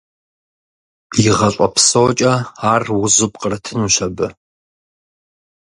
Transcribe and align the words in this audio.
И 1.27 1.27
гъащӀэ 1.37 1.67
псокӀэ 1.73 2.33
ар 2.71 2.83
узу 3.03 3.27
пкърытынущ 3.31 3.95
абы… 4.05 4.27